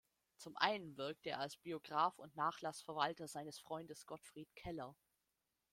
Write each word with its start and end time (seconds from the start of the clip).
Zum 0.35 0.57
einen 0.57 0.97
wirkte 0.97 1.29
er 1.29 1.41
als 1.41 1.57
Biograf 1.57 2.17
und 2.17 2.35
Nachlassverwalter 2.35 3.27
seines 3.27 3.59
Freundes 3.59 4.07
Gottfried 4.07 4.49
Keller. 4.55 4.95